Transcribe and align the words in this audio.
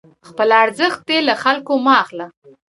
خپل 0.27 0.49
ارزښت 0.63 0.99
دې 1.09 1.19
له 1.27 1.33
خلکو 1.43 1.73
مه 1.85 1.93
اخله، 2.03 2.27